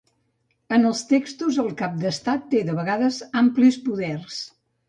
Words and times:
En 0.77 0.87
els 0.91 1.01
textos, 1.11 1.59
el 1.65 1.69
cap 1.83 2.01
d'Estat 2.05 2.49
té 2.55 2.65
de 2.71 2.79
vegades 2.81 3.23
amplis 3.43 3.79
poders. 3.89 4.43